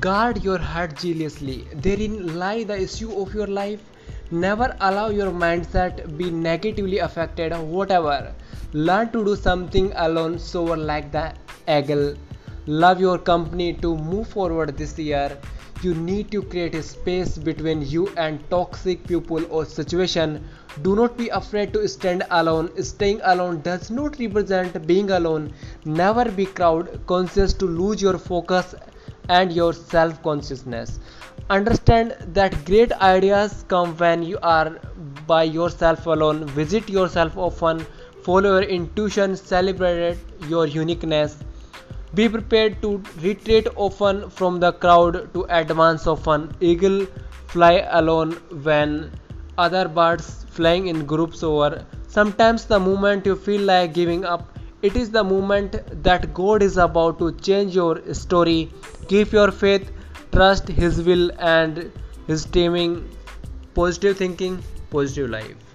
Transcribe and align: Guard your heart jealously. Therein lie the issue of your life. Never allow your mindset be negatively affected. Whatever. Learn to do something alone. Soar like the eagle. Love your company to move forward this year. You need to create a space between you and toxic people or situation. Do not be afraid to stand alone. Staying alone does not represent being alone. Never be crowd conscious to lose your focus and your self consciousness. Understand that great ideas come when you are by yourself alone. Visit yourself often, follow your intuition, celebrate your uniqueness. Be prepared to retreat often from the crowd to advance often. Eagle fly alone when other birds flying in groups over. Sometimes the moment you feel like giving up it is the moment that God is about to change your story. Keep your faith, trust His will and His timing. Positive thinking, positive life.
Guard 0.00 0.42
your 0.42 0.58
heart 0.58 0.96
jealously. 0.96 1.68
Therein 1.74 2.36
lie 2.38 2.64
the 2.64 2.76
issue 2.80 3.12
of 3.20 3.34
your 3.34 3.46
life. 3.46 3.80
Never 4.30 4.74
allow 4.80 5.10
your 5.10 5.30
mindset 5.30 6.16
be 6.16 6.30
negatively 6.30 6.98
affected. 6.98 7.52
Whatever. 7.52 8.34
Learn 8.72 9.12
to 9.12 9.22
do 9.24 9.36
something 9.36 9.92
alone. 9.94 10.38
Soar 10.38 10.78
like 10.78 11.12
the 11.12 11.34
eagle. 11.68 12.14
Love 12.66 12.98
your 12.98 13.18
company 13.18 13.74
to 13.74 13.94
move 13.94 14.26
forward 14.26 14.76
this 14.78 14.98
year. 14.98 15.38
You 15.82 15.94
need 15.94 16.30
to 16.32 16.42
create 16.42 16.74
a 16.74 16.82
space 16.82 17.36
between 17.36 17.82
you 17.82 18.08
and 18.16 18.40
toxic 18.48 19.06
people 19.06 19.44
or 19.50 19.66
situation. 19.66 20.42
Do 20.82 20.96
not 20.96 21.18
be 21.18 21.28
afraid 21.28 21.74
to 21.74 21.86
stand 21.86 22.24
alone. 22.30 22.70
Staying 22.82 23.20
alone 23.22 23.60
does 23.60 23.90
not 23.90 24.18
represent 24.18 24.86
being 24.86 25.10
alone. 25.10 25.52
Never 25.84 26.24
be 26.30 26.46
crowd 26.46 27.00
conscious 27.06 27.52
to 27.54 27.66
lose 27.66 28.00
your 28.00 28.18
focus 28.18 28.74
and 29.28 29.52
your 29.52 29.72
self 29.72 30.22
consciousness. 30.22 30.98
Understand 31.50 32.16
that 32.34 32.64
great 32.64 32.92
ideas 32.92 33.64
come 33.68 33.96
when 33.96 34.22
you 34.22 34.38
are 34.42 34.78
by 35.26 35.42
yourself 35.44 36.06
alone. 36.06 36.46
Visit 36.46 36.88
yourself 36.88 37.36
often, 37.36 37.86
follow 38.22 38.58
your 38.58 38.62
intuition, 38.62 39.36
celebrate 39.36 40.18
your 40.48 40.66
uniqueness. 40.66 41.38
Be 42.14 42.28
prepared 42.28 42.80
to 42.82 43.02
retreat 43.20 43.66
often 43.76 44.30
from 44.30 44.60
the 44.60 44.72
crowd 44.72 45.32
to 45.34 45.44
advance 45.50 46.06
often. 46.06 46.54
Eagle 46.60 47.06
fly 47.48 47.86
alone 47.90 48.32
when 48.62 49.10
other 49.58 49.88
birds 49.88 50.44
flying 50.50 50.86
in 50.88 51.04
groups 51.06 51.42
over. 51.42 51.84
Sometimes 52.08 52.64
the 52.64 52.78
moment 52.80 53.26
you 53.26 53.34
feel 53.36 53.60
like 53.62 53.92
giving 53.92 54.24
up 54.24 54.53
it 54.86 54.96
is 55.00 55.10
the 55.10 55.24
moment 55.24 55.76
that 56.06 56.34
God 56.34 56.62
is 56.62 56.76
about 56.76 57.18
to 57.18 57.32
change 57.46 57.74
your 57.74 57.92
story. 58.12 58.70
Keep 59.08 59.32
your 59.32 59.50
faith, 59.50 59.90
trust 60.32 60.68
His 60.68 61.02
will 61.02 61.30
and 61.38 61.90
His 62.26 62.44
timing. 62.44 62.96
Positive 63.74 64.18
thinking, 64.18 64.62
positive 64.90 65.30
life. 65.30 65.73